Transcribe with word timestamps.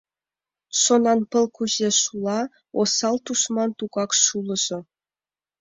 Шонанпыл 0.81 1.45
кузе 1.55 1.89
шула, 2.01 2.39
осал 2.79 3.15
тушман 3.25 3.69
тугак 3.79 4.11
шулыжо. 4.23 4.79